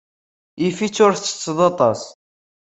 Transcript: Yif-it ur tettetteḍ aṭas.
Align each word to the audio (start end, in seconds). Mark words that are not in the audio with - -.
Yif-it 0.61 0.95
ur 1.05 1.13
tettetteḍ 1.15 1.59
aṭas. 1.69 2.01